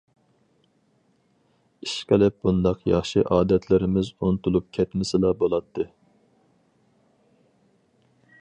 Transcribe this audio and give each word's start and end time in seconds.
ئىشقىلىپ 1.87 2.39
بۇنداق 2.47 2.81
ياخشى 2.93 3.23
ئادەتلىرىمىز 3.37 4.11
ئۇنتۇلۇپ 4.17 4.73
كەتمىسىلا 4.79 5.35
بولاتتى! 5.43 5.89